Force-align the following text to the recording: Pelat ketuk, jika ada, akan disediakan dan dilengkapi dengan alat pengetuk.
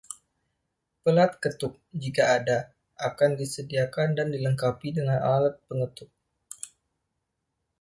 Pelat 1.05 1.31
ketuk, 1.43 1.73
jika 2.01 2.23
ada, 2.41 2.57
akan 3.07 3.31
disediakan 3.39 4.09
dan 4.17 4.27
dilengkapi 4.33 4.89
dengan 4.97 5.19
alat 5.33 5.55
pengetuk. 5.69 6.09